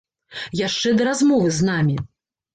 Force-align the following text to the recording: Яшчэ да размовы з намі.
Яшчэ 0.67 0.93
да 1.03 1.07
размовы 1.09 1.53
з 1.61 1.69
намі. 1.69 2.01